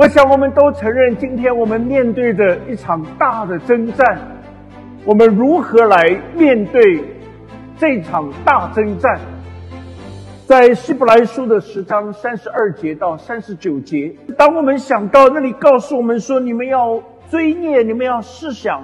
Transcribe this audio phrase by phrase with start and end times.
[0.00, 4.18] 我想我们都承认，今天我们面对着一场大的征战，
[5.04, 7.04] 我们如何来面对
[7.76, 9.20] 这场大征战？
[10.46, 18.82] 在希伯来书的十章三十二节到三十九节，当我们想到那里告诉我们说，你们要追念，你们要思想，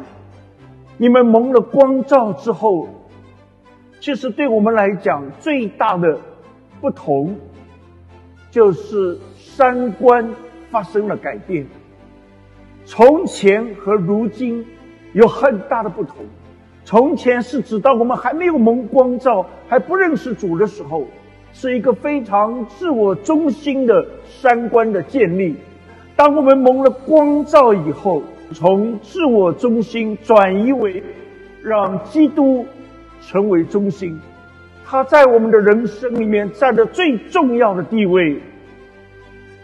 [0.99, 2.89] 你们蒙了光照之后，
[4.01, 6.19] 其实对我们来讲最大的
[6.79, 7.35] 不同，
[8.51, 10.31] 就是三观
[10.71, 11.67] 发生了改变。
[12.85, 14.65] 从前和如今
[15.13, 16.25] 有很大的不同。
[16.85, 21.07] 从前是指到我们还没有蒙光照，还不认识主的时候。
[21.53, 25.57] 是一个非常自我中心的三观的建立。
[26.15, 31.03] 当我们蒙了光照以后，从自我中心转移为
[31.63, 32.67] 让基督
[33.23, 34.21] 成为中心，
[34.85, 38.39] 他在我们的人生里面占着最重要的地位。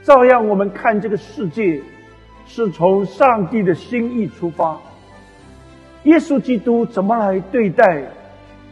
[0.03, 1.81] 照样，我们看这个世界，
[2.47, 4.77] 是从上帝的心意出发。
[6.05, 8.03] 耶稣基督怎么来对待？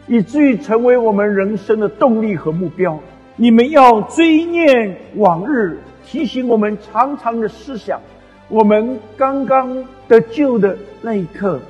[0.09, 2.99] 以至于成为我们人生的动力和目标。
[3.37, 8.01] 你们要追念往日，提醒我们长长的思想。
[8.49, 11.61] 我们刚刚得救的那一刻，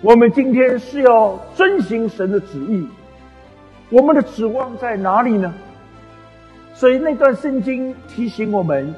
[0.00, 2.86] 我们今天是要遵行神的旨意。
[3.90, 5.52] 我们的指望在哪里呢？
[6.76, 8.94] 所以那段圣经提醒我们：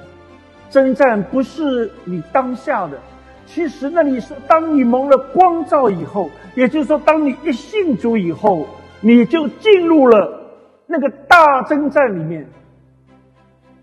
[0.68, 2.98] 征战不是你当下的。
[3.46, 8.66] 其实那里说，当你蒙了光照以后，也就是说，当你一信主以后，
[9.00, 10.40] 你就进入了
[10.88, 12.44] 那个大征战里面。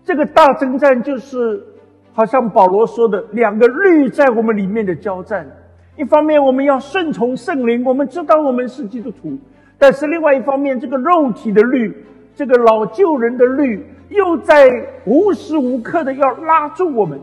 [0.04, 1.64] 这个大征战就是，
[2.12, 5.50] 好像保罗说的，两个律在我们里面的交战。
[5.96, 9.30] 一方面我们要顺从圣灵，我们知道我们是基督徒；
[9.78, 12.04] 但是另外一方面，这个肉体的律，
[12.36, 14.68] 这个老旧人的律，又在
[15.06, 17.18] 无时无刻的要拉住我们。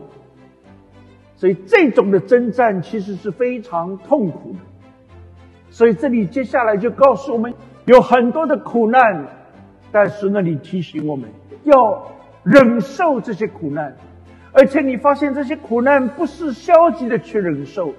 [1.36, 4.58] 所以这种的征战其实是非常痛苦的。
[5.70, 7.54] 所以这里接下来就告诉我们，
[7.84, 9.26] 有很多的苦难，
[9.92, 11.28] 但是那里提醒我们
[11.62, 12.10] 要
[12.42, 13.96] 忍受这些苦难，
[14.52, 17.94] 而且你发现这些苦难不是消极的去忍受，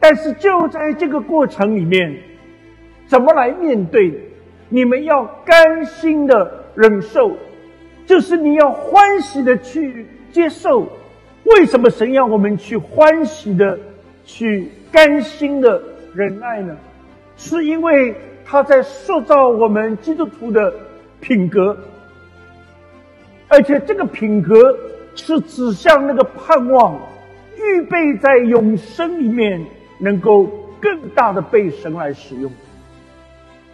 [0.00, 2.16] 但是就在这个过程里面，
[3.06, 4.31] 怎么来面对？
[4.72, 7.36] 你们要甘心的忍受，
[8.06, 10.88] 就是你要欢喜的去接受。
[11.44, 13.78] 为什么神要我们去欢喜的、
[14.24, 15.82] 去甘心的
[16.14, 16.74] 忍耐呢？
[17.36, 18.14] 是因为
[18.46, 20.72] 他在塑造我们基督徒的
[21.20, 21.76] 品格，
[23.48, 24.74] 而且这个品格
[25.14, 26.98] 是指向那个盼望，
[27.58, 29.62] 预备在永生里面
[29.98, 30.44] 能够
[30.80, 32.50] 更大的被神来使用。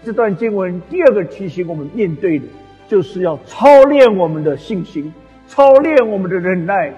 [0.04, 2.47] 这段经文第二个提醒我们面对的，
[2.88, 5.12] 就是要操练我们的信心，
[5.47, 6.92] 操练我们的忍耐。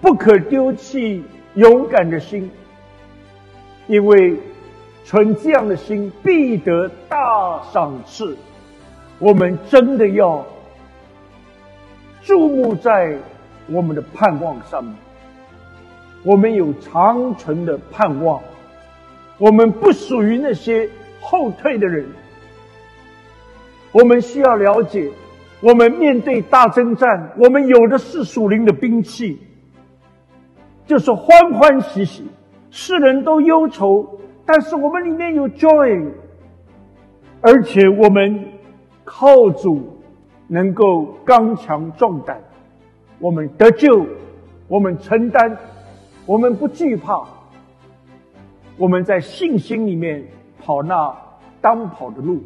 [0.00, 1.22] 不可丢弃
[1.54, 2.50] 勇敢的心，
[3.86, 4.34] 因为
[5.04, 8.36] 存这样的心必得大赏赐。
[9.18, 10.42] 我们真的要
[12.22, 13.14] 注目在
[13.66, 14.94] 我们的盼望上面。
[16.22, 18.40] 我们有长存的盼望，
[19.36, 20.88] 我们不属于那些
[21.20, 22.06] 后退的人。
[23.92, 25.10] 我们需要了解，
[25.60, 29.38] 我们面对大征战，我们有的是属灵的兵器。
[30.86, 32.28] 就是欢欢喜喜，
[32.70, 36.10] 世人都忧愁，但是我们里面有 joy，
[37.40, 38.44] 而且我们
[39.04, 40.02] 靠主
[40.48, 42.40] 能够刚强壮胆，
[43.20, 44.04] 我们得救，
[44.66, 45.56] 我们承担，
[46.26, 47.24] 我们不惧怕，
[48.76, 50.24] 我们在信心里面
[50.60, 51.14] 跑那
[51.60, 52.42] 当跑的路。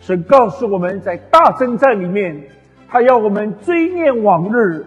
[0.00, 2.40] 神告诉我们在大征战里面，
[2.88, 4.84] 他要我们追念往日。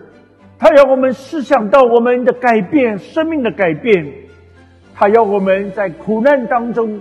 [0.57, 4.05] 他要我们思想到我们的改变，生命的改变；
[4.93, 6.99] 他要我们在苦难当中，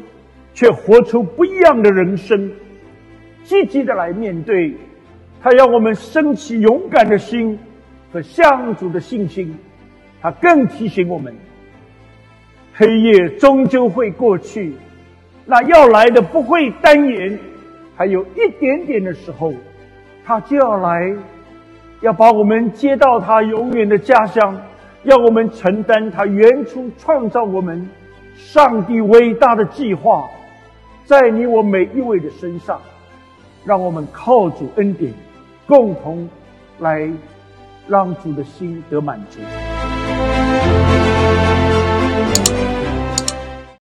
[0.55, 2.52] 却活出不一样的人生，
[3.43, 4.72] 积极的来面对；
[5.43, 7.58] 他要我们升起勇敢的心
[8.12, 9.52] 和向主的信心。
[10.20, 11.34] 他更提醒我们，
[12.75, 14.75] 黑夜终究会过去，
[15.50, 17.39] 那要来的不会单言，
[17.97, 19.55] 还有一点点的时候，
[20.25, 21.17] 他就要来。
[22.00, 24.56] 要把我们接到他永远的家乡，
[25.03, 27.89] 要我们承担他原初创造我们
[28.37, 30.29] 上帝伟大的计划，
[31.05, 32.81] 在你我每一位的身上，
[33.65, 35.12] 让我们靠主恩典，
[35.67, 36.29] 共同
[36.79, 37.11] 来
[37.89, 39.41] 让主的心得满足。